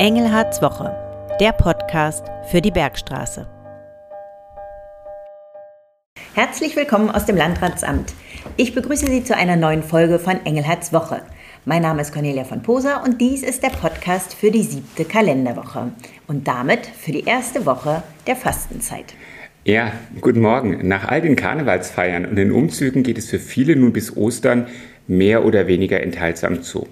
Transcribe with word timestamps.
Engelhards 0.00 0.62
Woche, 0.62 0.96
der 1.40 1.52
Podcast 1.52 2.24
für 2.50 2.62
die 2.62 2.70
Bergstraße. 2.70 3.46
Herzlich 6.32 6.74
willkommen 6.74 7.10
aus 7.10 7.26
dem 7.26 7.36
Landratsamt. 7.36 8.14
Ich 8.56 8.74
begrüße 8.74 9.08
Sie 9.08 9.24
zu 9.24 9.36
einer 9.36 9.56
neuen 9.56 9.82
Folge 9.82 10.18
von 10.18 10.40
Engelhards 10.46 10.94
Woche. 10.94 11.20
Mein 11.66 11.82
Name 11.82 12.00
ist 12.00 12.14
Cornelia 12.14 12.44
von 12.44 12.62
Poser 12.62 13.02
und 13.04 13.20
dies 13.20 13.42
ist 13.42 13.62
der 13.62 13.68
Podcast 13.68 14.32
für 14.32 14.50
die 14.50 14.62
siebte 14.62 15.04
Kalenderwoche 15.04 15.92
und 16.26 16.48
damit 16.48 16.86
für 16.86 17.12
die 17.12 17.24
erste 17.24 17.66
Woche 17.66 18.02
der 18.26 18.36
Fastenzeit. 18.36 19.12
Ja, 19.66 19.92
guten 20.22 20.40
Morgen. 20.40 20.88
Nach 20.88 21.08
all 21.08 21.20
den 21.20 21.36
Karnevalsfeiern 21.36 22.24
und 22.24 22.36
den 22.36 22.52
Umzügen 22.52 23.02
geht 23.02 23.18
es 23.18 23.28
für 23.28 23.38
viele 23.38 23.76
nun 23.76 23.92
bis 23.92 24.16
Ostern 24.16 24.66
mehr 25.06 25.44
oder 25.44 25.66
weniger 25.66 26.02
enthaltsam 26.02 26.62
zu. 26.62 26.88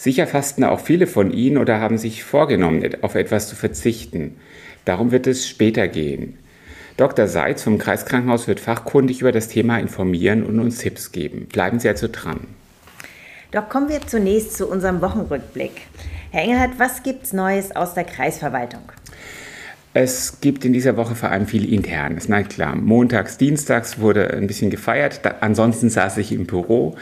Sicher 0.00 0.26
fasten 0.26 0.64
auch 0.64 0.80
viele 0.80 1.06
von 1.06 1.30
Ihnen 1.30 1.58
oder 1.58 1.78
haben 1.78 1.98
sich 1.98 2.24
vorgenommen, 2.24 2.82
auf 3.02 3.16
etwas 3.16 3.50
zu 3.50 3.54
verzichten. 3.54 4.36
Darum 4.86 5.10
wird 5.10 5.26
es 5.26 5.46
später 5.46 5.88
gehen. 5.88 6.38
Dr. 6.96 7.26
Seitz 7.26 7.64
vom 7.64 7.76
Kreiskrankenhaus 7.76 8.48
wird 8.48 8.60
fachkundig 8.60 9.20
über 9.20 9.30
das 9.30 9.48
Thema 9.48 9.78
informieren 9.78 10.42
und 10.42 10.58
uns 10.58 10.78
Tipps 10.78 11.12
geben. 11.12 11.48
Bleiben 11.52 11.80
Sie 11.80 11.88
also 11.90 12.08
dran. 12.10 12.46
Doch 13.50 13.68
kommen 13.68 13.90
wir 13.90 14.00
zunächst 14.00 14.56
zu 14.56 14.68
unserem 14.68 15.02
Wochenrückblick. 15.02 15.82
Herr 16.30 16.44
Engelhardt, 16.44 16.78
was 16.78 17.02
gibt's 17.02 17.34
Neues 17.34 17.76
aus 17.76 17.92
der 17.92 18.04
Kreisverwaltung? 18.04 18.80
Es 19.92 20.40
gibt 20.40 20.64
in 20.64 20.72
dieser 20.72 20.96
Woche 20.96 21.16
vor 21.16 21.30
allem 21.30 21.48
viel 21.48 21.70
Internes. 21.70 22.28
Na 22.28 22.44
klar, 22.44 22.76
montags, 22.76 23.38
dienstags 23.38 23.98
wurde 23.98 24.32
ein 24.32 24.46
bisschen 24.46 24.70
gefeiert. 24.70 25.20
Da, 25.24 25.34
ansonsten 25.40 25.90
saß 25.90 26.16
ich 26.18 26.30
im 26.30 26.46
Büro 26.46 26.96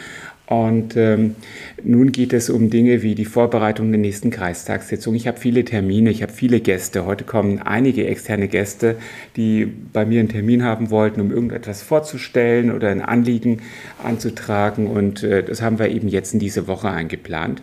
und 0.48 0.96
ähm, 0.96 1.36
nun 1.84 2.10
geht 2.10 2.32
es 2.32 2.48
um 2.48 2.70
Dinge 2.70 3.02
wie 3.02 3.14
die 3.14 3.26
Vorbereitung 3.26 3.90
der 3.92 4.00
nächsten 4.00 4.30
Kreistagssitzung. 4.30 5.14
Ich 5.14 5.28
habe 5.28 5.38
viele 5.38 5.62
Termine, 5.62 6.08
ich 6.08 6.22
habe 6.22 6.32
viele 6.32 6.60
Gäste. 6.60 7.04
Heute 7.04 7.24
kommen 7.24 7.58
einige 7.58 8.06
externe 8.06 8.48
Gäste, 8.48 8.96
die 9.36 9.66
bei 9.66 10.06
mir 10.06 10.20
einen 10.20 10.30
Termin 10.30 10.64
haben 10.64 10.88
wollten, 10.88 11.20
um 11.20 11.30
irgendetwas 11.30 11.82
vorzustellen 11.82 12.70
oder 12.72 12.88
ein 12.88 13.02
Anliegen 13.02 13.60
anzutragen. 14.02 14.86
Und 14.86 15.22
äh, 15.22 15.42
das 15.42 15.60
haben 15.60 15.78
wir 15.78 15.90
eben 15.90 16.08
jetzt 16.08 16.32
in 16.32 16.40
diese 16.40 16.66
Woche 16.66 16.90
eingeplant. 16.90 17.62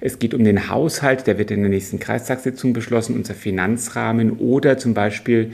Es 0.00 0.18
geht 0.18 0.32
um 0.32 0.42
den 0.42 0.70
Haushalt, 0.70 1.26
der 1.26 1.36
wird 1.36 1.50
in 1.50 1.60
der 1.60 1.70
nächsten 1.70 1.98
Kreistagssitzung 1.98 2.72
beschlossen, 2.72 3.14
unser 3.14 3.34
Finanzrahmen 3.34 4.38
oder 4.38 4.78
zum 4.78 4.94
Beispiel 4.94 5.52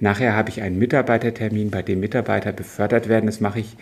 Nachher 0.00 0.34
habe 0.34 0.48
ich 0.48 0.62
einen 0.62 0.78
Mitarbeitertermin, 0.78 1.70
bei 1.70 1.82
dem 1.82 2.00
Mitarbeiter 2.00 2.52
befördert 2.52 3.08
werden. 3.08 3.26
Das 3.26 3.40
mache 3.40 3.60
ich 3.60 3.76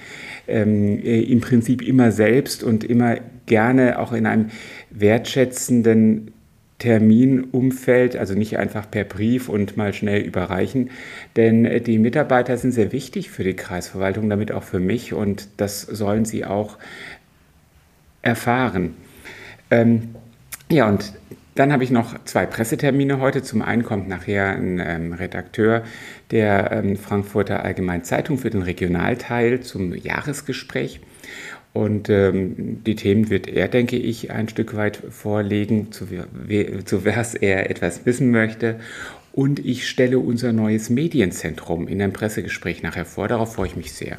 ähm, 0.48 0.98
äh, 0.98 1.20
im 1.20 1.40
Prinzip 1.40 1.80
immer 1.80 2.10
selbst 2.12 2.62
und 2.62 2.84
immer 2.84 3.16
gerne 3.46 3.98
auch 3.98 4.12
in 4.12 4.26
einem 4.26 4.50
wertschätzenden 4.90 6.32
Terminumfeld, 6.78 8.16
also 8.16 8.34
nicht 8.34 8.56
einfach 8.56 8.88
per 8.88 9.04
Brief 9.04 9.48
und 9.48 9.76
mal 9.76 9.92
schnell 9.92 10.22
überreichen. 10.22 10.90
Denn 11.36 11.64
äh, 11.64 11.80
die 11.80 11.98
Mitarbeiter 11.98 12.56
sind 12.56 12.72
sehr 12.72 12.92
wichtig 12.92 13.30
für 13.30 13.44
die 13.44 13.54
Kreisverwaltung, 13.54 14.28
damit 14.28 14.52
auch 14.52 14.62
für 14.62 14.80
mich 14.80 15.12
und 15.12 15.48
das 15.56 15.82
sollen 15.82 16.24
sie 16.24 16.44
auch 16.44 16.78
erfahren. 18.22 18.94
Ähm, 19.70 20.14
ja, 20.70 20.88
und 20.88 21.12
dann 21.58 21.72
habe 21.72 21.82
ich 21.82 21.90
noch 21.90 22.24
zwei 22.24 22.46
Pressetermine 22.46 23.18
heute. 23.18 23.42
Zum 23.42 23.62
einen 23.62 23.82
kommt 23.82 24.08
nachher 24.08 24.50
ein 24.50 24.78
ähm, 24.78 25.12
Redakteur 25.12 25.82
der 26.30 26.70
ähm, 26.70 26.96
Frankfurter 26.96 27.64
Allgemeinen 27.64 28.04
Zeitung 28.04 28.38
für 28.38 28.50
den 28.50 28.62
Regionalteil 28.62 29.60
zum 29.60 29.92
Jahresgespräch. 29.92 31.00
Und 31.72 32.10
ähm, 32.10 32.84
die 32.84 32.94
Themen 32.94 33.28
wird 33.28 33.48
er, 33.48 33.66
denke 33.66 33.96
ich, 33.96 34.30
ein 34.30 34.48
Stück 34.48 34.76
weit 34.76 34.96
vorlegen, 35.10 35.90
zu, 35.90 36.06
zu 36.84 37.04
was 37.04 37.34
er 37.34 37.70
etwas 37.70 38.06
wissen 38.06 38.30
möchte. 38.30 38.78
Und 39.32 39.58
ich 39.58 39.88
stelle 39.88 40.20
unser 40.20 40.52
neues 40.52 40.90
Medienzentrum 40.90 41.88
in 41.88 42.00
einem 42.00 42.12
Pressegespräch 42.12 42.82
nachher 42.82 43.04
vor. 43.04 43.26
Darauf 43.26 43.54
freue 43.54 43.66
ich 43.66 43.76
mich 43.76 43.92
sehr. 43.92 44.18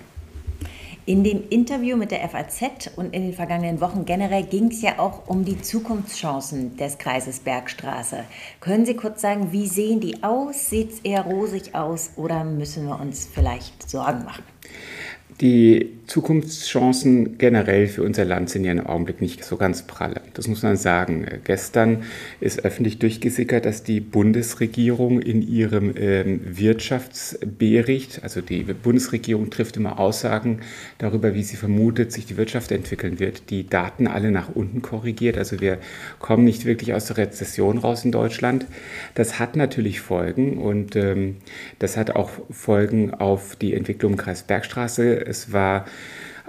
In 1.10 1.24
dem 1.24 1.42
Interview 1.50 1.98
mit 1.98 2.12
der 2.12 2.30
FAZ 2.30 2.92
und 2.96 3.16
in 3.16 3.24
den 3.24 3.34
vergangenen 3.34 3.82
Wochen 3.82 4.06
generell 4.06 4.44
ging 4.44 4.68
es 4.68 4.84
ja 4.84 5.00
auch 5.00 5.28
um 5.28 5.44
die 5.44 5.60
Zukunftschancen 5.60 6.78
des 6.78 7.00
Kreises 7.00 7.40
Bergstraße. 7.40 8.26
Können 8.60 8.86
Sie 8.86 8.94
kurz 8.94 9.22
sagen, 9.22 9.52
wie 9.52 9.66
sehen 9.66 10.02
die 10.02 10.22
aus? 10.22 10.70
Sieht 10.70 10.92
es 10.92 11.00
eher 11.00 11.24
rosig 11.24 11.74
aus 11.74 12.12
oder 12.16 12.44
müssen 12.44 12.86
wir 12.86 13.00
uns 13.00 13.28
vielleicht 13.34 13.90
Sorgen 13.90 14.24
machen? 14.24 14.44
Die 15.42 15.99
Zukunftschancen 16.10 17.38
generell 17.38 17.88
für 17.88 18.02
unser 18.02 18.26
Land 18.26 18.50
sind 18.50 18.64
ja 18.64 18.72
im 18.72 18.88
Augenblick 18.88 19.22
nicht 19.22 19.46
so 19.46 19.58
ganz 19.58 19.84
pralle. 19.84 20.22
Das 20.34 20.48
muss 20.48 20.64
man 20.64 20.76
sagen. 20.76 21.28
Gestern 21.44 22.02
ist 22.40 22.66
öffentlich 22.66 22.98
durchgesickert, 22.98 23.64
dass 23.66 23.84
die 23.84 24.00
Bundesregierung 24.00 25.22
in 25.22 25.44
ihrem 25.44 25.94
ähm, 25.96 26.42
Wirtschaftsbericht, 26.44 28.24
also 28.24 28.42
die 28.42 28.64
Bundesregierung 28.64 29.52
trifft 29.52 29.78
immer 29.78 30.00
Aussagen 30.00 30.62
darüber, 30.98 31.36
wie 31.36 31.44
sie 31.44 31.58
vermutet, 31.58 32.12
sich 32.12 32.26
die 32.26 32.38
Wirtschaft 32.38 32.72
entwickeln 32.72 33.20
wird, 33.20 33.52
die 33.52 33.70
Daten 33.70 34.08
alle 34.08 34.32
nach 34.32 34.50
unten 34.56 34.82
korrigiert. 34.82 35.38
Also 35.38 35.62
wir 35.62 35.78
kommen 36.18 36.44
nicht 36.44 36.66
wirklich 36.66 36.96
aus 36.96 37.06
der 37.06 37.18
Rezession 37.18 37.78
raus 37.78 38.04
in 38.04 38.12
Deutschland. 38.12 38.66
Das 39.14 39.38
hat 39.38 39.56
natürlich 39.56 40.02
Folgen 40.02 40.58
und 40.58 40.96
ähm, 40.96 41.36
das 41.78 41.98
hat 41.98 42.16
auch 42.16 42.32
Folgen 42.50 43.14
auf 43.14 43.56
die 43.56 43.76
Entwicklung 43.76 44.14
im 44.14 44.18
Kreis 44.18 44.42
Bergstraße. 44.42 45.24
Es 45.28 45.54
war 45.54 45.86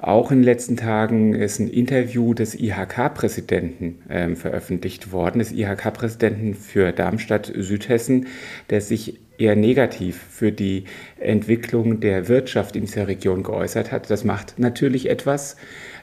auch 0.00 0.30
in 0.30 0.38
den 0.38 0.44
letzten 0.44 0.78
Tagen 0.78 1.34
ist 1.34 1.58
ein 1.58 1.68
Interview 1.68 2.32
des 2.32 2.58
IHK-Präsidenten 2.58 3.98
ähm, 4.08 4.34
veröffentlicht 4.34 5.12
worden, 5.12 5.40
des 5.40 5.52
IHK-Präsidenten 5.52 6.54
für 6.54 6.92
Darmstadt 6.92 7.52
Südhessen, 7.54 8.26
der 8.70 8.80
sich 8.80 9.20
eher 9.36 9.56
negativ 9.56 10.16
für 10.16 10.52
die 10.52 10.84
Entwicklung 11.18 12.00
der 12.00 12.28
Wirtschaft 12.28 12.76
in 12.76 12.86
dieser 12.86 13.08
Region 13.08 13.42
geäußert 13.42 13.92
hat. 13.92 14.10
Das 14.10 14.24
macht 14.24 14.58
natürlich 14.58 15.10
etwas 15.10 15.56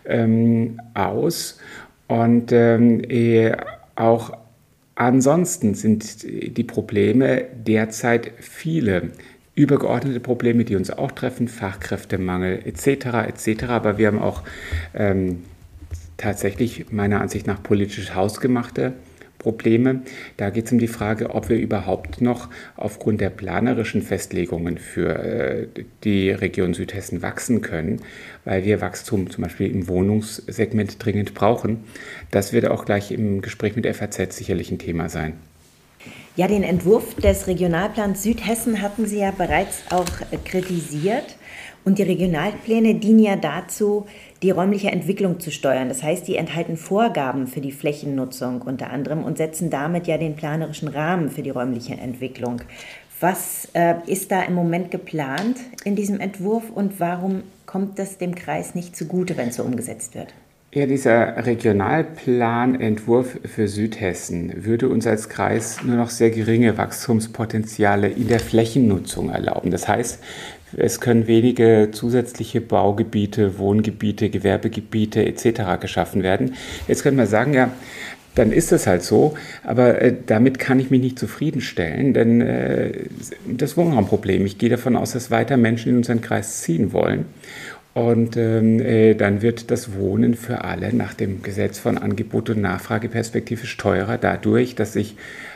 ähm, 0.06 0.79
aus. 0.94 1.59
Und 2.08 2.52
ähm, 2.52 3.02
eh, 3.09 3.53
auch 3.96 4.31
ansonsten 4.94 5.74
sind 5.74 6.24
die 6.24 6.64
Probleme 6.64 7.46
derzeit 7.66 8.31
viele 8.38 9.12
übergeordnete 9.57 10.19
Probleme, 10.19 10.63
die 10.66 10.75
uns 10.75 10.91
auch 10.91 11.12
treffen, 11.12 11.47
Fachkräftemangel 11.47 12.62
etc. 12.66 13.28
etc. 13.28 13.63
Aber 13.69 13.97
wir 13.97 14.07
haben 14.07 14.22
auch 14.22 14.44
ähm, 14.94 15.44
tatsächlich 16.16 16.91
meiner 16.91 17.22
Ansicht 17.22 17.47
nach 17.47 17.62
politisch 17.63 18.13
hausgemachte 18.13 18.94
Probleme. 19.40 20.01
Da 20.38 20.51
geht 20.51 20.67
es 20.67 20.72
um 20.72 20.78
die 20.78 20.88
Frage, 20.88 21.31
ob 21.31 21.50
wir 21.50 21.57
überhaupt 21.57 22.22
noch 22.22 22.50
aufgrund 22.75 23.19
der 23.19 23.31
planerischen 23.31 24.03
Festlegungen 24.03 24.78
für 24.78 25.17
äh, 25.17 25.67
die 26.03 26.29
Region 26.29 26.75
Südhessen 26.75 27.23
wachsen 27.23 27.62
können, 27.62 28.01
weil 28.46 28.63
wir 28.63 28.79
Wachstum 28.79 29.29
zum 29.31 29.44
Beispiel 29.44 29.72
im 29.72 29.88
Wohnungssegment 29.88 31.03
dringend 31.03 31.34
brauchen. 31.34 31.84
Das 32.29 32.53
wird 32.53 32.67
auch 32.67 32.85
gleich 32.85 33.12
im 33.12 33.41
Gespräch 33.41 33.75
mit 33.75 33.88
FAZ 33.88 34.35
sicherlich 34.35 34.72
ein 34.72 34.79
Thema 34.79 35.09
sein. 35.09 35.34
Ja, 36.35 36.47
den 36.47 36.63
Entwurf 36.63 37.16
des 37.16 37.47
Regionalplans 37.47 38.22
Südhessen 38.22 38.81
hatten 38.81 39.08
Sie 39.08 39.19
ja 39.19 39.31
bereits 39.31 39.81
auch 39.90 40.06
äh, 40.31 40.38
kritisiert. 40.38 41.35
Und 41.84 42.00
die 42.00 42.03
Regionalpläne 42.03 42.96
dienen 42.96 43.19
ja 43.19 43.38
dazu, 43.38 44.08
die 44.44 44.52
räumliche 44.52 44.91
Entwicklung 44.91 45.40
zu 45.40 45.52
steuern. 45.52 45.88
Das 45.88 46.03
heißt, 46.03 46.28
die 46.28 46.35
enthalten 46.35 46.75
Vorgaben 46.75 47.47
für 47.47 47.62
die 47.62 47.72
Flächennutzung 47.72 48.62
unter 48.62 48.90
anderem 48.90 49.24
und 49.24 49.38
setzen 49.38 49.69
damit 49.69 50.06
ja 50.06 50.18
den 50.18 50.35
planerischen 50.35 50.90
Rahmen 50.90 51.30
für 51.30 51.44
die 51.44 51.50
räumliche 51.50 51.94
Entwicklung. 51.96 52.62
Was 53.19 53.69
äh, 53.74 53.96
ist 54.06 54.31
da 54.31 54.44
im 54.44 54.53
Moment 54.53 54.91
geplant 54.91 55.58
in 55.85 55.96
diesem 55.96 56.19
Entwurf 56.19 56.69
und 56.69 57.00
warum 57.00 57.44
kommt 57.66 57.97
das 57.97 58.18
dem 58.18 58.35
Kreis 58.35 58.76
nicht 58.76 58.96
zugute, 58.96 59.38
wenn 59.38 59.50
es 59.50 59.55
so 59.55 59.64
umgesetzt 59.64 60.14
wird? 60.14 60.34
Ja, 60.78 60.85
dieser 60.85 61.44
Regionalplanentwurf 61.44 63.40
für 63.46 63.68
Südhessen 63.68 64.64
würde 64.64 64.90
uns 64.90 65.08
als 65.08 65.28
Kreis 65.28 65.79
nur 65.84 65.96
noch 65.96 66.12
sehr 66.12 66.29
geringe 66.29 66.78
Wachstumspotenziale 66.78 68.09
in 68.09 68.28
der 68.28 68.40
Flächennutzung 68.40 69.32
erlauben. 69.32 69.72
Das 69.72 69.88
heißt, 69.88 70.24
es 70.78 71.02
können 71.02 71.26
wenige 71.26 71.90
zusätzliche 71.91 72.62
Baugebiete, 72.62 73.58
Wohngebiete, 73.58 74.29
Gewerbegebiete 74.29 75.26
etc. 75.26 75.82
geschaffen 75.82 76.22
werden. 76.22 76.53
Jetzt 76.88 77.02
könnte 77.02 77.18
man 77.18 77.28
sagen, 77.28 77.56
ja, 77.56 77.72
dann 78.35 78.52
ist 78.52 78.72
das 78.72 78.85
halt 78.85 79.02
so. 79.02 79.34
Aber 79.64 80.00
äh, 80.00 80.14
damit 80.28 80.59
kann 80.59 80.79
ich 80.79 80.91
mich 80.91 81.02
nicht 81.02 81.18
zufriedenstellen, 81.18 82.14
denn 82.14 82.41
äh, 82.41 82.91
das 83.47 83.78
Wohnraumproblem. 83.78 84.46
Ich 84.46 84.59
gehe 84.59 84.70
davon 84.70 84.96
aus, 84.96 85.14
dass 85.14 85.32
weiter 85.32 85.58
Menschen 85.58 85.90
in 85.90 85.97
unseren 85.97 86.22
Kreis 86.22 86.62
ziehen 86.62 86.94
wollen. 86.94 87.26
Und 87.97 88.38
ähm, 88.38 88.79
äh, 88.79 89.16
dann 89.16 89.41
wird 89.41 89.72
das 89.72 89.96
Wohnen 89.96 90.35
für 90.35 90.64
alle 90.64 90.94
nach 90.94 91.16
dem 91.16 91.41
Gesetz 91.41 91.79
von 91.79 91.97
Angebot 91.97 92.52
und 92.52 92.61
Nachfrage 92.61 93.09
perspektivisch 93.09 93.76
teurer, 93.76 94.20
dadurch, 94.20 94.76
dass 94.76 94.94
sich 94.94 95.16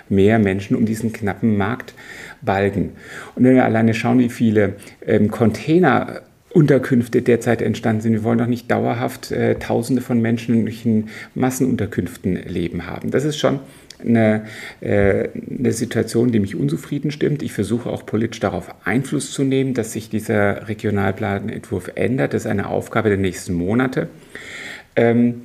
mehr 0.09 0.39
Menschen 0.39 0.75
um 0.75 0.87
diesen 0.87 1.13
knappen 1.13 1.55
Markt 1.55 1.93
balgen. 2.41 2.93
Und 3.35 3.43
wenn 3.43 3.53
wir 3.53 3.63
alleine 3.63 3.93
schauen, 3.93 4.17
wie 4.17 4.29
viele 4.29 4.73
ähm, 5.05 5.29
Container 5.29 6.23
Unterkünfte 6.51 7.21
derzeit 7.21 7.61
entstanden 7.61 8.01
sind. 8.01 8.11
Wir 8.11 8.23
wollen 8.23 8.39
doch 8.39 8.47
nicht 8.47 8.69
dauerhaft 8.69 9.31
äh, 9.31 9.55
Tausende 9.55 10.01
von 10.01 10.19
Menschen 10.19 10.67
in 10.67 11.09
Massenunterkünften 11.33 12.35
leben 12.45 12.87
haben. 12.87 13.09
Das 13.09 13.23
ist 13.23 13.37
schon 13.37 13.59
eine, 14.05 14.45
äh, 14.81 15.29
eine 15.59 15.71
Situation, 15.71 16.31
die 16.31 16.39
mich 16.39 16.55
unzufrieden 16.55 17.11
stimmt. 17.11 17.43
Ich 17.43 17.53
versuche 17.53 17.89
auch 17.89 18.05
politisch 18.05 18.39
darauf 18.39 18.73
Einfluss 18.85 19.31
zu 19.31 19.43
nehmen, 19.43 19.73
dass 19.73 19.93
sich 19.93 20.09
dieser 20.09 20.67
Regionalplanentwurf 20.67 21.91
ändert. 21.95 22.33
Das 22.33 22.43
ist 22.43 22.51
eine 22.51 22.67
Aufgabe 22.67 23.09
der 23.09 23.17
nächsten 23.17 23.53
Monate. 23.53 24.09
Ähm, 24.95 25.41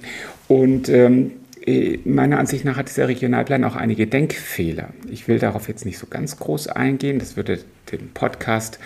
und 0.48 0.88
ähm, 0.88 1.32
äh, 1.66 1.98
meiner 2.04 2.38
Ansicht 2.38 2.64
nach 2.64 2.76
hat 2.76 2.88
dieser 2.88 3.08
Regionalplan 3.08 3.64
auch 3.64 3.74
einige 3.74 4.06
Denkfehler. 4.06 4.90
Ich 5.10 5.26
will 5.26 5.38
darauf 5.38 5.68
jetzt 5.68 5.84
nicht 5.84 5.98
so 5.98 6.06
ganz 6.06 6.38
groß 6.38 6.68
eingehen. 6.68 7.18
Das 7.18 7.36
würde 7.36 7.58
den 7.90 8.10
Podcast, 8.12 8.78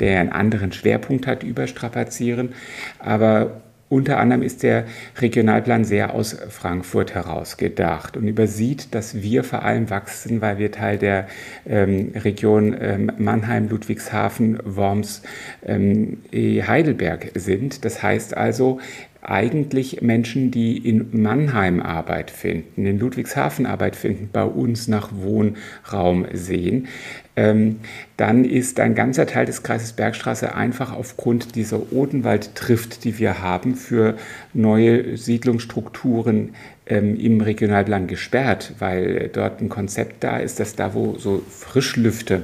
der 0.00 0.20
einen 0.20 0.32
anderen 0.32 0.72
Schwerpunkt 0.72 1.26
hat, 1.26 1.42
überstrapazieren. 1.42 2.50
Aber 2.98 3.62
unter 3.88 4.18
anderem 4.18 4.42
ist 4.42 4.64
der 4.64 4.84
Regionalplan 5.20 5.84
sehr 5.84 6.12
aus 6.12 6.36
Frankfurt 6.48 7.14
heraus 7.14 7.56
gedacht 7.56 8.16
und 8.16 8.26
übersieht, 8.26 8.94
dass 8.94 9.22
wir 9.22 9.44
vor 9.44 9.62
allem 9.62 9.90
wachsen, 9.90 10.40
weil 10.40 10.58
wir 10.58 10.72
Teil 10.72 10.98
der 10.98 11.28
ähm, 11.66 12.12
Region 12.16 12.76
ähm, 12.80 13.12
Mannheim, 13.18 13.68
Ludwigshafen, 13.68 14.58
Worms, 14.64 15.22
ähm, 15.64 16.18
Heidelberg 16.32 17.30
sind. 17.34 17.84
Das 17.84 18.02
heißt 18.02 18.36
also, 18.36 18.80
eigentlich 19.28 20.02
Menschen, 20.02 20.50
die 20.52 20.78
in 20.78 21.08
Mannheim 21.20 21.82
Arbeit 21.82 22.30
finden, 22.30 22.86
in 22.86 22.98
Ludwigshafen 22.98 23.66
Arbeit 23.66 23.96
finden, 23.96 24.30
bei 24.32 24.44
uns 24.44 24.86
nach 24.86 25.10
Wohnraum 25.12 26.26
sehen, 26.32 26.86
ähm, 27.34 27.80
dann 28.16 28.44
ist 28.44 28.78
ein 28.80 28.94
ganzer 28.94 29.26
Teil 29.26 29.44
des 29.44 29.62
Kreises 29.62 29.92
Bergstraße 29.92 30.54
einfach 30.54 30.92
aufgrund 30.92 31.56
dieser 31.56 31.92
Odenwaldtrift, 31.92 33.04
die 33.04 33.18
wir 33.18 33.42
haben, 33.42 33.74
für 33.74 34.16
neue 34.54 35.16
Siedlungsstrukturen 35.16 36.54
ähm, 36.86 37.18
im 37.18 37.40
Regionalplan 37.40 38.06
gesperrt, 38.06 38.74
weil 38.78 39.28
dort 39.32 39.60
ein 39.60 39.68
Konzept 39.68 40.22
da 40.22 40.38
ist, 40.38 40.60
dass 40.60 40.76
da, 40.76 40.94
wo 40.94 41.18
so 41.18 41.42
Frischlüfte 41.50 42.42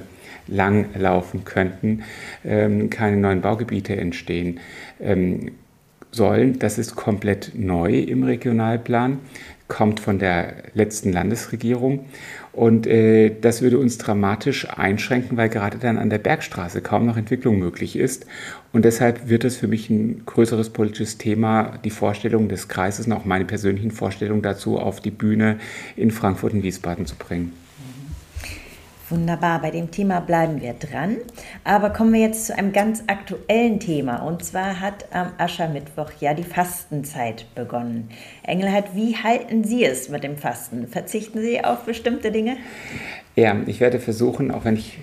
langlaufen 0.48 1.44
könnten, 1.44 2.02
ähm, 2.44 2.90
keine 2.90 3.16
neuen 3.16 3.40
Baugebiete 3.40 3.96
entstehen. 3.96 4.58
Ähm, 5.00 5.52
sollen. 6.12 6.58
Das 6.58 6.78
ist 6.78 6.94
komplett 6.94 7.52
neu 7.54 7.98
im 7.98 8.22
Regionalplan, 8.22 9.18
kommt 9.66 9.98
von 9.98 10.18
der 10.18 10.54
letzten 10.74 11.12
Landesregierung. 11.12 12.06
Und 12.52 12.86
äh, 12.86 13.34
das 13.40 13.62
würde 13.62 13.78
uns 13.78 13.96
dramatisch 13.96 14.68
einschränken, 14.68 15.38
weil 15.38 15.48
gerade 15.48 15.78
dann 15.78 15.96
an 15.96 16.10
der 16.10 16.18
Bergstraße 16.18 16.82
kaum 16.82 17.06
noch 17.06 17.16
Entwicklung 17.16 17.58
möglich 17.58 17.96
ist. 17.96 18.26
Und 18.72 18.84
deshalb 18.84 19.30
wird 19.30 19.44
es 19.44 19.56
für 19.56 19.68
mich 19.68 19.88
ein 19.88 20.22
größeres 20.26 20.70
politisches 20.70 21.16
Thema, 21.16 21.78
die 21.82 21.90
Vorstellung 21.90 22.48
des 22.48 22.68
Kreises 22.68 23.06
und 23.06 23.12
auch 23.14 23.24
meine 23.24 23.46
persönlichen 23.46 23.90
Vorstellungen 23.90 24.42
dazu 24.42 24.78
auf 24.78 25.00
die 25.00 25.10
Bühne 25.10 25.58
in 25.96 26.10
Frankfurt 26.10 26.52
und 26.52 26.62
Wiesbaden 26.62 27.06
zu 27.06 27.16
bringen. 27.16 27.52
Wunderbar, 29.12 29.60
bei 29.60 29.70
dem 29.70 29.90
Thema 29.90 30.20
bleiben 30.20 30.62
wir 30.62 30.72
dran. 30.72 31.18
Aber 31.64 31.90
kommen 31.90 32.14
wir 32.14 32.20
jetzt 32.20 32.46
zu 32.46 32.56
einem 32.56 32.72
ganz 32.72 33.04
aktuellen 33.08 33.78
Thema. 33.78 34.22
Und 34.22 34.42
zwar 34.42 34.80
hat 34.80 35.04
am 35.12 35.32
Aschermittwoch 35.36 36.12
ja 36.20 36.32
die 36.32 36.44
Fastenzeit 36.44 37.44
begonnen. 37.54 38.08
Engelhardt, 38.42 38.96
wie 38.96 39.14
halten 39.14 39.64
Sie 39.64 39.84
es 39.84 40.08
mit 40.08 40.24
dem 40.24 40.38
Fasten? 40.38 40.88
Verzichten 40.88 41.42
Sie 41.42 41.62
auf 41.62 41.84
bestimmte 41.84 42.32
Dinge? 42.32 42.56
Ja, 43.36 43.54
ich 43.66 43.80
werde 43.80 44.00
versuchen, 44.00 44.50
auch 44.50 44.64
wenn 44.64 44.76
ich 44.76 44.98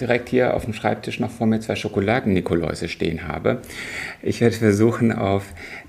direkt 0.00 0.28
hier 0.28 0.54
auf 0.54 0.64
dem 0.64 0.74
Schreibtisch 0.74 1.20
noch 1.20 1.30
vor 1.30 1.46
mir 1.46 1.60
zwei 1.60 1.76
Schokoladen-Nikoläuse 1.76 2.88
stehen 2.88 3.28
habe, 3.28 3.62
ich 4.22 4.40
werde 4.40 4.56
versuchen, 4.56 5.12
auf 5.12 5.44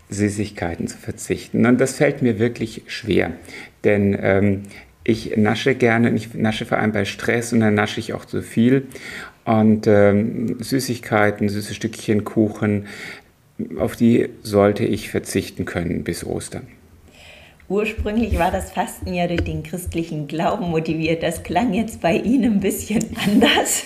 Süßigkeiten 0.10 0.88
zu 0.88 1.00
verzichten. 1.00 1.66
Und 1.66 1.82
das 1.82 1.96
fällt 1.96 2.22
mir 2.22 2.38
wirklich 2.38 2.84
schwer, 2.86 3.32
denn 3.84 4.16
ähm, 4.22 4.64
ich 5.04 5.36
nasche 5.36 5.76
gerne, 5.76 6.12
ich 6.12 6.34
nasche 6.34 6.66
vor 6.66 6.78
allem 6.78 6.92
bei 6.92 7.06
Stress 7.06 7.54
und 7.54 7.60
dann 7.60 7.74
nasche 7.74 8.00
ich 8.00 8.14
auch 8.14 8.26
zu 8.26 8.42
viel. 8.42 8.88
Und 9.46 9.88
ähm, 9.88 10.58
Süßigkeiten, 10.62 11.50
süße 11.50 11.74
Stückchen 11.74 12.24
Kuchen, 12.24 12.88
auf 13.78 13.96
die 13.96 14.30
sollte 14.42 14.86
ich 14.86 15.10
verzichten 15.10 15.66
können 15.66 16.04
bis 16.04 16.26
Ostern. 16.26 16.68
Ursprünglich 17.70 18.38
war 18.38 18.52
das 18.52 18.72
Fasten 18.72 19.14
ja 19.14 19.28
durch 19.28 19.44
den 19.44 19.64
christlichen 19.64 20.28
Glauben 20.28 20.70
motiviert. 20.70 21.24
Das 21.24 21.44
klang 21.44 21.74
jetzt 21.74 22.02
bei 22.02 22.16
Ihnen 22.16 22.54
ein 22.56 22.60
bisschen 22.60 23.04
anders. 23.26 23.86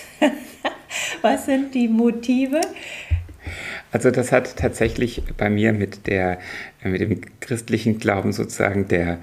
Was 1.22 1.46
sind 1.46 1.74
die 1.74 1.88
Motive? 1.88 2.60
Also 3.90 4.10
das 4.10 4.32
hat 4.32 4.56
tatsächlich 4.56 5.22
bei 5.36 5.48
mir 5.48 5.72
mit, 5.72 6.06
der, 6.06 6.38
mit 6.84 7.00
dem 7.00 7.20
christlichen 7.40 7.98
Glauben 7.98 8.32
sozusagen 8.32 8.88
der 8.88 9.18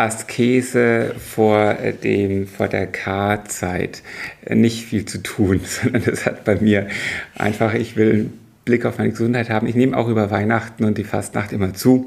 Askese 0.00 1.14
vor, 1.18 1.74
dem, 2.02 2.46
vor 2.46 2.68
der 2.68 2.86
K-Zeit 2.86 4.02
nicht 4.48 4.84
viel 4.86 5.04
zu 5.04 5.22
tun, 5.22 5.60
sondern 5.64 6.04
das 6.04 6.26
hat 6.26 6.44
bei 6.44 6.56
mir 6.56 6.88
einfach, 7.36 7.74
ich 7.74 7.96
will 7.96 8.10
einen 8.10 8.40
Blick 8.64 8.84
auf 8.84 8.98
meine 8.98 9.10
Gesundheit 9.10 9.50
haben. 9.50 9.66
Ich 9.66 9.74
nehme 9.74 9.96
auch 9.96 10.08
über 10.08 10.30
Weihnachten 10.30 10.84
und 10.84 10.96
die 10.98 11.04
Fastnacht 11.04 11.52
immer 11.52 11.74
zu. 11.74 12.06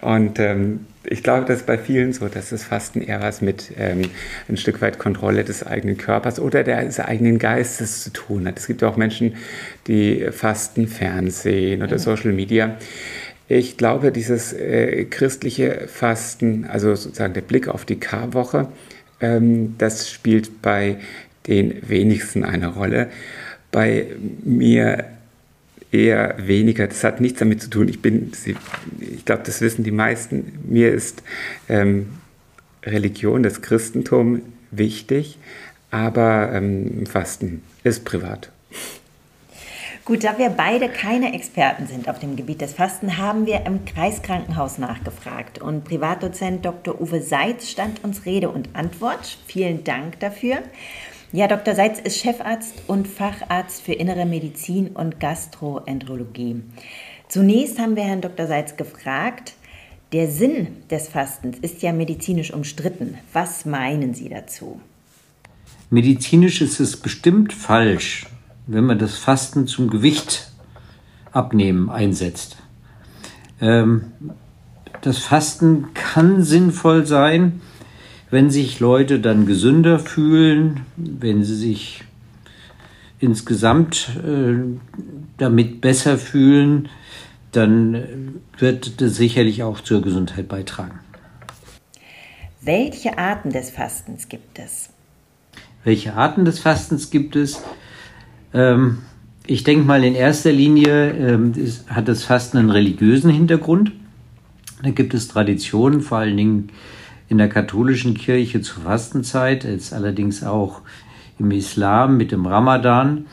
Und 0.00 0.38
ähm, 0.38 0.86
ich 1.04 1.22
glaube, 1.22 1.46
das 1.46 1.60
ist 1.60 1.66
bei 1.66 1.78
vielen 1.78 2.12
so, 2.12 2.28
dass 2.28 2.50
das 2.50 2.64
Fasten 2.64 3.00
eher 3.00 3.20
was 3.22 3.40
mit 3.40 3.72
ähm, 3.78 4.02
ein 4.48 4.56
Stück 4.56 4.80
weit 4.80 4.98
Kontrolle 4.98 5.44
des 5.44 5.66
eigenen 5.66 5.96
Körpers 5.96 6.38
oder 6.38 6.62
des 6.62 7.00
eigenen 7.00 7.38
Geistes 7.38 8.02
zu 8.02 8.10
tun 8.10 8.46
hat. 8.46 8.58
Es 8.58 8.66
gibt 8.66 8.84
auch 8.84 8.96
Menschen, 8.96 9.34
die 9.86 10.28
Fasten 10.30 10.88
Fernsehen 10.88 11.82
oder 11.82 11.98
Social 11.98 12.32
Media. 12.32 12.76
Ich 13.52 13.76
glaube, 13.76 14.12
dieses 14.12 14.52
äh, 14.52 15.06
christliche 15.06 15.88
Fasten, 15.88 16.66
also 16.66 16.94
sozusagen 16.94 17.34
der 17.34 17.40
Blick 17.40 17.66
auf 17.66 17.84
die 17.84 17.98
Karwoche, 17.98 18.68
ähm, 19.20 19.74
das 19.76 20.08
spielt 20.08 20.62
bei 20.62 20.98
den 21.48 21.88
wenigsten 21.88 22.44
eine 22.44 22.68
Rolle. 22.68 23.08
Bei 23.72 24.06
mir 24.44 25.04
eher 25.90 26.36
weniger. 26.38 26.86
Das 26.86 27.02
hat 27.02 27.20
nichts 27.20 27.40
damit 27.40 27.60
zu 27.60 27.70
tun. 27.70 27.88
Ich 27.88 28.00
bin, 28.00 28.30
ich 29.00 29.24
glaube, 29.24 29.42
das 29.44 29.60
wissen 29.60 29.82
die 29.82 29.90
meisten. 29.90 30.52
Mir 30.68 30.92
ist 30.92 31.24
ähm, 31.68 32.10
Religion, 32.84 33.42
das 33.42 33.62
Christentum 33.62 34.42
wichtig, 34.70 35.38
aber 35.90 36.52
ähm, 36.52 37.04
Fasten 37.04 37.62
ist 37.82 38.04
privat. 38.04 38.52
Gut, 40.04 40.24
da 40.24 40.38
wir 40.38 40.48
beide 40.48 40.88
keine 40.88 41.34
Experten 41.34 41.86
sind 41.86 42.08
auf 42.08 42.18
dem 42.18 42.34
Gebiet 42.34 42.62
des 42.62 42.72
Fasten, 42.72 43.18
haben 43.18 43.46
wir 43.46 43.66
im 43.66 43.84
Kreiskrankenhaus 43.84 44.78
nachgefragt. 44.78 45.60
Und 45.60 45.84
Privatdozent 45.84 46.64
Dr. 46.64 47.00
Uwe 47.00 47.20
Seitz 47.20 47.68
stand 47.68 48.02
uns 48.02 48.24
Rede 48.24 48.48
und 48.48 48.70
Antwort. 48.74 49.38
Vielen 49.46 49.84
Dank 49.84 50.18
dafür. 50.20 50.58
Ja, 51.32 51.46
Dr. 51.46 51.74
Seitz 51.74 52.00
ist 52.00 52.18
Chefarzt 52.18 52.82
und 52.88 53.06
Facharzt 53.06 53.82
für 53.82 53.92
Innere 53.92 54.26
Medizin 54.26 54.88
und 54.88 55.20
Gastroenterologie. 55.20 56.62
Zunächst 57.28 57.78
haben 57.78 57.94
wir 57.94 58.02
Herrn 58.02 58.22
Dr. 58.22 58.48
Seitz 58.48 58.76
gefragt, 58.76 59.54
der 60.12 60.28
Sinn 60.28 60.68
des 60.90 61.06
Fastens 61.06 61.58
ist 61.58 61.82
ja 61.82 61.92
medizinisch 61.92 62.52
umstritten. 62.52 63.16
Was 63.32 63.64
meinen 63.64 64.14
Sie 64.14 64.28
dazu? 64.28 64.80
Medizinisch 65.88 66.60
ist 66.60 66.80
es 66.80 66.96
bestimmt 66.96 67.52
falsch, 67.52 68.26
wenn 68.72 68.84
man 68.84 68.98
das 68.98 69.16
Fasten 69.16 69.66
zum 69.66 69.90
Gewicht 69.90 70.50
abnehmen 71.32 71.90
einsetzt. 71.90 72.56
Ähm, 73.60 74.12
das 75.00 75.18
Fasten 75.18 75.92
kann 75.94 76.42
sinnvoll 76.42 77.06
sein, 77.06 77.60
wenn 78.30 78.50
sich 78.50 78.78
Leute 78.78 79.18
dann 79.18 79.46
gesünder 79.46 79.98
fühlen, 79.98 80.82
wenn 80.96 81.42
sie 81.42 81.56
sich 81.56 82.04
insgesamt 83.18 84.10
äh, 84.24 84.54
damit 85.36 85.80
besser 85.80 86.16
fühlen, 86.16 86.88
dann 87.52 88.40
wird 88.56 89.00
das 89.00 89.16
sicherlich 89.16 89.64
auch 89.64 89.80
zur 89.80 90.00
Gesundheit 90.00 90.48
beitragen. 90.48 91.00
Welche 92.60 93.18
Arten 93.18 93.50
des 93.50 93.70
Fastens 93.70 94.28
gibt 94.28 94.58
es? 94.58 94.90
Welche 95.82 96.14
Arten 96.14 96.44
des 96.44 96.60
Fastens 96.60 97.10
gibt 97.10 97.34
es? 97.34 97.62
Ähm, 98.52 98.98
ich 99.46 99.64
denke 99.64 99.86
mal, 99.86 100.04
in 100.04 100.14
erster 100.14 100.52
Linie 100.52 101.10
ähm, 101.10 101.52
ist, 101.56 101.90
hat 101.90 102.08
das 102.08 102.24
Fasten 102.24 102.58
einen 102.58 102.70
religiösen 102.70 103.30
Hintergrund. 103.30 103.92
Da 104.82 104.90
gibt 104.90 105.14
es 105.14 105.28
Traditionen, 105.28 106.00
vor 106.00 106.18
allen 106.18 106.36
Dingen 106.36 106.68
in 107.28 107.38
der 107.38 107.48
katholischen 107.48 108.14
Kirche 108.14 108.60
zur 108.60 108.82
Fastenzeit, 108.82 109.64
jetzt 109.64 109.92
allerdings 109.92 110.42
auch 110.42 110.82
im 111.38 111.50
Islam 111.52 112.16
mit 112.16 112.32
dem 112.32 112.46
Ramadan. 112.46 113.26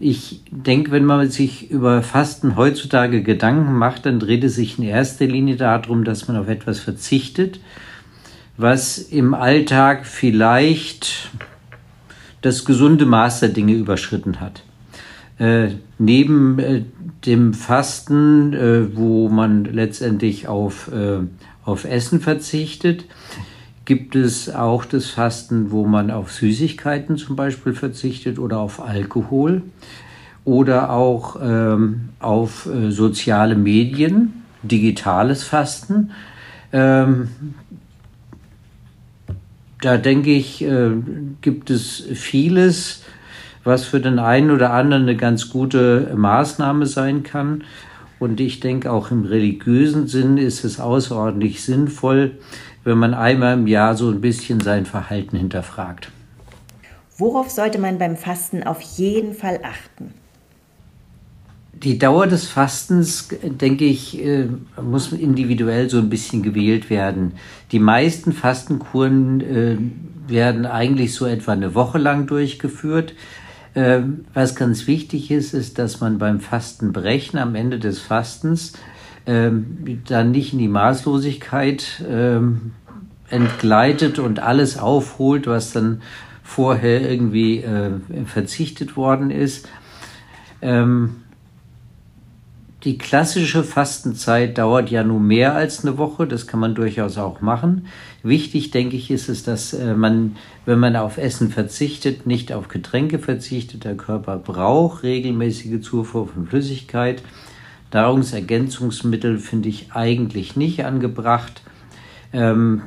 Ich 0.00 0.42
denke, 0.50 0.92
wenn 0.92 1.04
man 1.04 1.28
sich 1.28 1.70
über 1.70 2.02
Fasten 2.02 2.56
heutzutage 2.56 3.22
Gedanken 3.22 3.74
macht, 3.74 4.06
dann 4.06 4.20
dreht 4.20 4.44
es 4.44 4.54
sich 4.54 4.78
in 4.78 4.84
erster 4.84 5.26
Linie 5.26 5.56
darum, 5.56 6.04
dass 6.04 6.28
man 6.28 6.36
auf 6.36 6.48
etwas 6.48 6.78
verzichtet, 6.78 7.58
was 8.56 8.98
im 8.98 9.34
Alltag 9.34 10.06
vielleicht 10.06 11.30
das 12.42 12.64
gesunde 12.64 13.06
Maß 13.06 13.40
der 13.40 13.48
Dinge 13.50 13.74
überschritten 13.74 14.40
hat. 14.40 14.62
Äh, 15.38 15.74
neben 15.98 16.58
äh, 16.58 16.82
dem 17.26 17.54
Fasten, 17.54 18.52
äh, 18.52 18.96
wo 18.96 19.28
man 19.28 19.64
letztendlich 19.64 20.48
auf, 20.48 20.90
äh, 20.92 21.18
auf 21.64 21.84
Essen 21.84 22.20
verzichtet, 22.20 23.04
gibt 23.84 24.16
es 24.16 24.54
auch 24.54 24.84
das 24.84 25.06
Fasten, 25.06 25.70
wo 25.70 25.86
man 25.86 26.10
auf 26.10 26.32
Süßigkeiten 26.32 27.16
zum 27.16 27.36
Beispiel 27.36 27.72
verzichtet 27.72 28.38
oder 28.38 28.58
auf 28.58 28.82
Alkohol 28.82 29.62
oder 30.44 30.90
auch 30.90 31.36
ähm, 31.42 32.10
auf 32.20 32.66
äh, 32.66 32.90
soziale 32.90 33.54
Medien, 33.54 34.42
digitales 34.62 35.44
Fasten. 35.44 36.10
Ähm, 36.72 37.28
da 39.80 39.96
denke 39.96 40.30
ich, 40.30 40.62
äh, 40.62 40.90
gibt 41.40 41.70
es 41.70 42.04
vieles, 42.14 43.04
was 43.64 43.84
für 43.84 44.00
den 44.00 44.18
einen 44.18 44.50
oder 44.50 44.72
anderen 44.72 45.02
eine 45.04 45.16
ganz 45.16 45.50
gute 45.50 46.12
Maßnahme 46.16 46.86
sein 46.86 47.22
kann. 47.22 47.64
Und 48.18 48.40
ich 48.40 48.60
denke, 48.60 48.90
auch 48.90 49.10
im 49.10 49.24
religiösen 49.24 50.08
Sinn 50.08 50.38
ist 50.38 50.64
es 50.64 50.80
außerordentlich 50.80 51.62
sinnvoll, 51.62 52.38
wenn 52.82 52.98
man 52.98 53.14
einmal 53.14 53.54
im 53.54 53.66
Jahr 53.66 53.94
so 53.94 54.10
ein 54.10 54.20
bisschen 54.20 54.60
sein 54.60 54.86
Verhalten 54.86 55.36
hinterfragt. 55.36 56.10
Worauf 57.16 57.50
sollte 57.50 57.78
man 57.78 57.98
beim 57.98 58.16
Fasten 58.16 58.62
auf 58.62 58.80
jeden 58.80 59.34
Fall 59.34 59.60
achten? 59.62 60.14
Die 61.82 61.98
Dauer 61.98 62.26
des 62.26 62.48
Fastens, 62.48 63.28
denke 63.42 63.84
ich, 63.84 64.24
äh, 64.24 64.48
muss 64.82 65.12
individuell 65.12 65.88
so 65.88 65.98
ein 65.98 66.08
bisschen 66.08 66.42
gewählt 66.42 66.90
werden. 66.90 67.34
Die 67.70 67.78
meisten 67.78 68.32
Fastenkuren 68.32 69.40
äh, 69.40 69.76
werden 70.26 70.66
eigentlich 70.66 71.14
so 71.14 71.26
etwa 71.26 71.52
eine 71.52 71.74
Woche 71.74 71.98
lang 71.98 72.26
durchgeführt. 72.26 73.14
Ähm, 73.76 74.24
was 74.34 74.56
ganz 74.56 74.88
wichtig 74.88 75.30
ist, 75.30 75.54
ist, 75.54 75.78
dass 75.78 76.00
man 76.00 76.18
beim 76.18 76.40
Fastenbrechen 76.40 77.38
am 77.38 77.54
Ende 77.54 77.78
des 77.78 78.00
Fastens 78.00 78.72
ähm, 79.26 80.00
dann 80.08 80.32
nicht 80.32 80.54
in 80.54 80.58
die 80.58 80.68
Maßlosigkeit 80.68 82.02
ähm, 82.08 82.72
entgleitet 83.28 84.18
und 84.18 84.40
alles 84.40 84.78
aufholt, 84.78 85.46
was 85.46 85.72
dann 85.72 86.02
vorher 86.42 87.08
irgendwie 87.08 87.58
äh, 87.58 87.90
verzichtet 88.24 88.96
worden 88.96 89.30
ist. 89.30 89.68
Die 92.84 92.96
klassische 92.96 93.64
Fastenzeit 93.64 94.56
dauert 94.56 94.90
ja 94.90 95.02
nur 95.02 95.18
mehr 95.18 95.54
als 95.54 95.84
eine 95.84 95.98
Woche, 95.98 96.28
das 96.28 96.46
kann 96.46 96.60
man 96.60 96.76
durchaus 96.76 97.18
auch 97.18 97.40
machen. 97.40 97.86
Wichtig, 98.22 98.70
denke 98.70 98.96
ich, 98.96 99.10
ist 99.10 99.28
es, 99.28 99.42
dass 99.42 99.72
äh, 99.72 99.94
man, 99.94 100.36
wenn 100.64 100.78
man 100.78 100.94
auf 100.94 101.18
Essen 101.18 101.50
verzichtet, 101.50 102.26
nicht 102.26 102.52
auf 102.52 102.68
Getränke 102.68 103.18
verzichtet. 103.18 103.84
Der 103.84 103.96
Körper 103.96 104.36
braucht 104.38 105.02
regelmäßige 105.02 105.80
Zufuhr 105.80 106.28
von 106.28 106.46
Flüssigkeit. 106.46 107.22
Nahrungsergänzungsmittel 107.92 109.38
finde 109.38 109.70
ich 109.70 109.92
eigentlich 109.92 110.54
nicht 110.54 110.84
angebracht. 110.84 111.62
Ähm, 112.32 112.82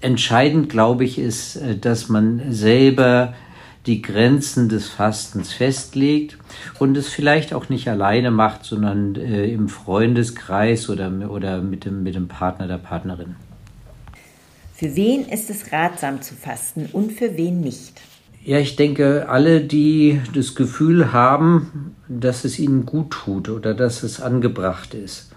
entscheidend, 0.00 0.70
glaube 0.70 1.04
ich, 1.04 1.18
ist, 1.18 1.56
äh, 1.56 1.76
dass 1.76 2.08
man 2.08 2.40
selber 2.50 3.34
die 3.86 4.00
Grenzen 4.00 4.68
des 4.68 4.88
Fastens 4.88 5.52
festlegt 5.52 6.38
und 6.78 6.96
es 6.96 7.08
vielleicht 7.08 7.52
auch 7.52 7.68
nicht 7.68 7.88
alleine 7.88 8.30
macht, 8.30 8.64
sondern 8.64 9.14
äh, 9.14 9.46
im 9.46 9.68
Freundeskreis 9.68 10.88
oder, 10.88 11.30
oder 11.30 11.60
mit, 11.60 11.84
dem, 11.84 12.02
mit 12.02 12.14
dem 12.14 12.28
Partner 12.28 12.66
der 12.66 12.78
Partnerin. 12.78 13.36
Für 14.74 14.96
wen 14.96 15.26
ist 15.26 15.50
es 15.50 15.72
ratsam 15.72 16.22
zu 16.22 16.34
fasten 16.34 16.88
und 16.92 17.12
für 17.12 17.36
wen 17.36 17.60
nicht? 17.60 18.00
Ja, 18.44 18.58
ich 18.58 18.76
denke, 18.76 19.28
alle, 19.28 19.62
die 19.62 20.20
das 20.34 20.54
Gefühl 20.54 21.12
haben, 21.12 21.94
dass 22.08 22.44
es 22.44 22.58
ihnen 22.58 22.84
gut 22.84 23.10
tut 23.10 23.48
oder 23.48 23.72
dass 23.72 24.02
es 24.02 24.20
angebracht 24.20 24.92
ist. 24.92 25.33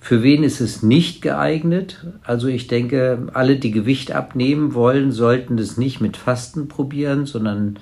Für 0.00 0.22
wen 0.22 0.42
ist 0.42 0.60
es 0.60 0.82
nicht 0.82 1.20
geeignet? 1.20 2.06
Also 2.24 2.48
ich 2.48 2.66
denke, 2.66 3.28
alle, 3.34 3.56
die 3.56 3.70
Gewicht 3.70 4.12
abnehmen 4.12 4.74
wollen, 4.74 5.12
sollten 5.12 5.58
das 5.58 5.76
nicht 5.76 6.00
mit 6.00 6.16
Fasten 6.16 6.68
probieren, 6.68 7.26
sondern 7.26 7.78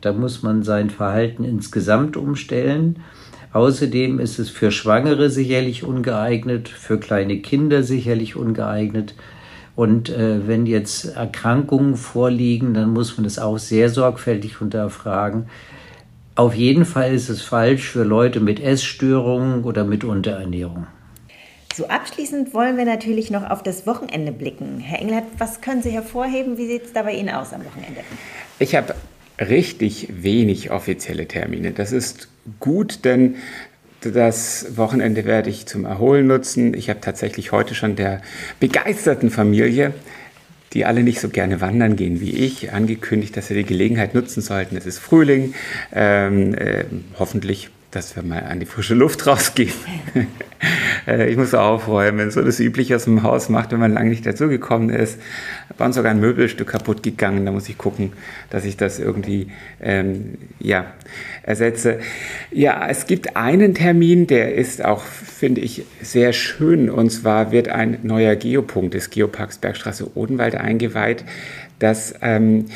da 0.00 0.12
muss 0.12 0.42
man 0.42 0.64
sein 0.64 0.90
Verhalten 0.90 1.44
insgesamt 1.44 2.16
umstellen. 2.16 2.98
Außerdem 3.52 4.18
ist 4.18 4.40
es 4.40 4.50
für 4.50 4.72
Schwangere 4.72 5.30
sicherlich 5.30 5.84
ungeeignet, 5.84 6.68
für 6.68 6.98
kleine 6.98 7.38
Kinder 7.38 7.84
sicherlich 7.84 8.34
ungeeignet. 8.34 9.14
Und 9.76 10.10
äh, 10.10 10.46
wenn 10.46 10.66
jetzt 10.66 11.16
Erkrankungen 11.16 11.96
vorliegen, 11.96 12.74
dann 12.74 12.90
muss 12.90 13.16
man 13.16 13.24
das 13.24 13.38
auch 13.38 13.58
sehr 13.58 13.88
sorgfältig 13.88 14.58
hinterfragen. 14.58 15.46
Auf 16.34 16.54
jeden 16.54 16.84
Fall 16.84 17.14
ist 17.14 17.28
es 17.28 17.40
falsch 17.42 17.88
für 17.88 18.04
Leute 18.04 18.40
mit 18.40 18.58
Essstörungen 18.58 19.64
oder 19.64 19.84
mit 19.84 20.02
Unterernährung. 20.02 20.86
So 21.74 21.86
abschließend 21.88 22.52
wollen 22.52 22.76
wir 22.76 22.84
natürlich 22.84 23.30
noch 23.30 23.48
auf 23.48 23.62
das 23.62 23.86
Wochenende 23.86 24.30
blicken. 24.30 24.78
Herr 24.78 25.00
Engelhardt, 25.00 25.24
was 25.38 25.62
können 25.62 25.82
Sie 25.82 25.90
hervorheben? 25.90 26.58
Wie 26.58 26.66
sieht 26.66 26.84
es 26.84 26.92
da 26.92 27.02
bei 27.02 27.14
Ihnen 27.14 27.30
aus 27.30 27.54
am 27.54 27.64
Wochenende? 27.64 28.02
Ich 28.58 28.74
habe 28.74 28.94
richtig 29.40 30.08
wenig 30.10 30.70
offizielle 30.70 31.26
Termine. 31.26 31.72
Das 31.72 31.92
ist 31.92 32.28
gut, 32.60 33.06
denn 33.06 33.36
das 34.02 34.76
Wochenende 34.76 35.24
werde 35.24 35.48
ich 35.48 35.66
zum 35.66 35.86
Erholen 35.86 36.26
nutzen. 36.26 36.74
Ich 36.74 36.90
habe 36.90 37.00
tatsächlich 37.00 37.52
heute 37.52 37.74
schon 37.74 37.96
der 37.96 38.20
begeisterten 38.60 39.30
Familie, 39.30 39.94
die 40.74 40.84
alle 40.84 41.02
nicht 41.02 41.20
so 41.20 41.30
gerne 41.30 41.60
wandern 41.62 41.96
gehen 41.96 42.20
wie 42.20 42.32
ich, 42.32 42.72
angekündigt, 42.72 43.36
dass 43.36 43.48
sie 43.48 43.54
die 43.54 43.64
Gelegenheit 43.64 44.14
nutzen 44.14 44.42
sollten. 44.42 44.76
Es 44.76 44.84
ist 44.84 44.98
Frühling. 44.98 45.54
Ähm, 45.94 46.54
äh, 46.54 46.84
hoffentlich 47.18 47.70
dass 47.92 48.16
wir 48.16 48.22
mal 48.22 48.42
an 48.44 48.58
die 48.58 48.66
frische 48.66 48.94
Luft 48.94 49.26
rausgehen. 49.26 49.72
Äh, 51.06 51.30
ich 51.30 51.36
muss 51.36 51.54
aufräumen, 51.54 52.30
so 52.30 52.42
das 52.42 52.60
Übliche 52.60 52.96
aus 52.96 53.04
dem 53.04 53.22
Haus 53.22 53.48
macht, 53.48 53.72
wenn 53.72 53.80
man 53.80 53.92
lange 53.92 54.10
nicht 54.10 54.24
dazugekommen 54.24 54.90
ist. 54.90 55.18
Bei 55.76 55.84
uns 55.84 55.96
sogar 55.96 56.10
ein 56.12 56.20
Möbelstück 56.20 56.68
kaputt 56.68 57.02
gegangen, 57.02 57.44
da 57.44 57.52
muss 57.52 57.68
ich 57.68 57.76
gucken, 57.76 58.12
dass 58.50 58.64
ich 58.64 58.76
das 58.76 58.98
irgendwie 58.98 59.48
ähm, 59.80 60.38
ja, 60.58 60.86
ersetze. 61.42 61.98
Ja, 62.50 62.86
es 62.88 63.06
gibt 63.06 63.36
einen 63.36 63.74
Termin, 63.74 64.26
der 64.26 64.54
ist 64.54 64.84
auch, 64.84 65.02
finde 65.02 65.60
ich, 65.60 65.84
sehr 66.00 66.32
schön. 66.32 66.88
Und 66.88 67.10
zwar 67.10 67.52
wird 67.52 67.68
ein 67.68 67.98
neuer 68.02 68.36
Geopunkt 68.36 68.94
des 68.94 69.10
Geoparks 69.10 69.58
Bergstraße 69.58 70.16
Odenwald 70.16 70.54
eingeweiht. 70.54 71.24
Das 71.78 72.14
ähm, 72.22 72.66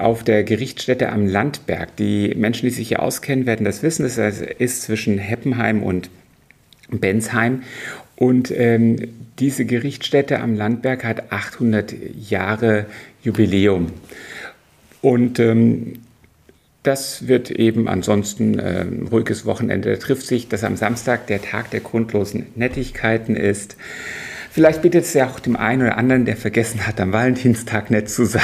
auf 0.00 0.24
der 0.24 0.44
Gerichtsstätte 0.44 1.10
am 1.10 1.26
Landberg. 1.26 1.96
Die 1.96 2.34
Menschen, 2.34 2.66
die 2.66 2.74
sich 2.74 2.88
hier 2.88 3.02
auskennen, 3.02 3.46
werden 3.46 3.64
das 3.64 3.82
wissen. 3.82 4.04
Es 4.04 4.18
ist 4.18 4.82
zwischen 4.82 5.18
Heppenheim 5.18 5.82
und 5.82 6.10
Bensheim. 6.90 7.62
Und 8.16 8.50
ähm, 8.50 8.96
diese 9.38 9.64
Gerichtsstätte 9.64 10.40
am 10.40 10.54
Landberg 10.54 11.04
hat 11.04 11.32
800 11.32 11.94
Jahre 12.28 12.86
Jubiläum. 13.22 13.92
Und 15.00 15.38
ähm, 15.38 16.00
das 16.82 17.28
wird 17.28 17.50
eben 17.50 17.88
ansonsten 17.88 18.58
äh, 18.58 18.82
ein 18.82 19.08
ruhiges 19.10 19.46
Wochenende. 19.46 19.90
Da 19.90 19.96
trifft 19.96 20.26
sich, 20.26 20.48
dass 20.48 20.64
am 20.64 20.76
Samstag 20.76 21.26
der 21.26 21.42
Tag 21.42 21.70
der 21.70 21.80
grundlosen 21.80 22.46
Nettigkeiten 22.54 23.36
ist. 23.36 23.76
Vielleicht 24.50 24.82
bietet 24.82 25.04
es 25.04 25.14
ja 25.14 25.28
auch 25.28 25.40
dem 25.40 25.56
einen 25.56 25.82
oder 25.82 25.96
anderen, 25.96 26.24
der 26.24 26.36
vergessen 26.36 26.86
hat, 26.86 27.00
am 27.00 27.12
Valentinstag 27.12 27.90
nett 27.90 28.10
zu 28.10 28.24
sein, 28.24 28.42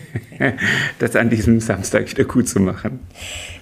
das 0.98 1.16
an 1.16 1.30
diesem 1.30 1.60
Samstag 1.60 2.10
wieder 2.10 2.24
gut 2.24 2.48
zu 2.48 2.60
machen. 2.60 3.00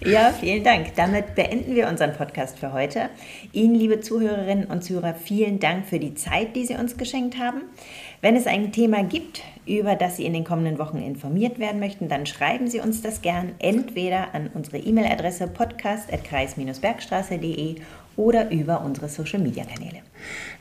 Ja, 0.01 0.33
vielen 0.39 0.65
Dank. 0.65 0.95
Damit 0.97 1.35
beenden 1.35 1.75
wir 1.75 1.89
unseren 1.89 2.13
Podcast 2.13 2.59
für 2.59 2.73
heute. 2.73 3.09
Ihnen, 3.53 3.75
liebe 3.75 4.01
Zuhörerinnen 4.01 4.67
und 4.67 4.85
Zuhörer, 4.85 5.15
vielen 5.15 5.61
Dank 5.61 5.87
für 5.87 5.99
die 5.99 6.15
Zeit, 6.15 6.57
die 6.57 6.67
Sie 6.67 6.75
uns 6.75 6.97
geschenkt 6.97 7.39
haben. 7.39 7.63
Wenn 8.23 8.37
es 8.37 8.47
ein 8.47 8.73
Thema 8.73 9.03
gibt, 9.03 9.43
über 9.67 9.97
das 9.97 10.19
Sie 10.19 10.27
in 10.27 10.35
den 10.35 10.45
kommenden 10.45 10.79
Wochen 10.79 10.99
informiert 10.99 11.59
werden 11.59 11.81
möchten, 11.81 12.09
dann 12.09 12.27
schreiben 12.27 12.69
Sie 12.69 12.81
uns 12.81 13.01
das 13.03 13.23
gern 13.23 13.53
entweder 13.59 14.35
an 14.35 14.51
unsere 14.53 14.77
E-Mail-Adresse 14.79 15.47
podcast.kreis-bergstraße.de 15.49 17.77
oder 18.17 18.51
über 18.51 18.83
unsere 18.83 19.09
Social-Media-Kanäle. 19.09 20.03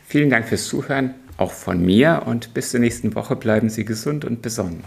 Vielen 0.07 0.29
Dank 0.29 0.47
fürs 0.47 0.67
Zuhören, 0.67 1.15
auch 1.37 1.51
von 1.51 1.85
mir 1.85 2.23
und 2.25 2.53
bis 2.53 2.71
zur 2.71 2.79
nächsten 2.79 3.13
Woche 3.15 3.35
bleiben 3.35 3.69
Sie 3.69 3.83
gesund 3.83 4.23
und 4.23 4.41
besonnen. 4.41 4.85